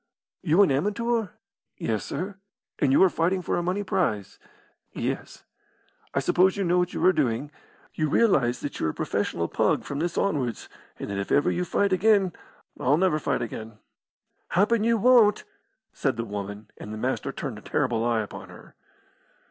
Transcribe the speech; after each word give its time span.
"You 0.41 0.63
an 0.63 0.71
amateur?" 0.71 1.27
"Yes, 1.77 2.03
sir." 2.05 2.37
"And 2.79 2.91
you 2.91 3.03
are 3.03 3.07
fighting 3.11 3.43
for 3.43 3.55
a 3.55 3.61
money 3.61 3.83
prize?" 3.83 4.39
"Yes." 4.93 5.43
"I 6.15 6.19
suppose 6.19 6.57
you 6.57 6.63
know 6.63 6.79
what 6.79 6.95
you 6.95 7.05
are 7.05 7.13
doing? 7.13 7.51
You 7.93 8.09
realise 8.09 8.61
that 8.61 8.79
you're 8.79 8.89
a 8.89 8.93
professional 8.95 9.47
pug 9.47 9.83
from 9.83 9.99
this 9.99 10.17
onwards, 10.17 10.69
and 10.97 11.11
that 11.11 11.19
if 11.19 11.31
ever 11.31 11.51
you 11.51 11.63
fight 11.65 11.93
again" 11.93 12.33
"I'll 12.79 12.97
never 12.97 13.19
fight 13.19 13.43
again." 13.43 13.77
"Happen 14.47 14.83
you 14.83 14.97
won't," 14.97 15.43
said 15.93 16.17
the 16.17 16.25
woman, 16.25 16.71
and 16.79 16.91
the 16.91 16.97
Master 16.97 17.31
turned 17.31 17.59
a 17.59 17.61
terrible 17.61 18.03
eye 18.03 18.21
upon 18.21 18.49
her. 18.49 18.73